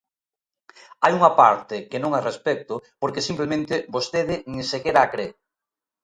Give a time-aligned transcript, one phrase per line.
[1.03, 5.27] Hai unha parte que non a respecto porque simplemente vostede nin sequera a cre.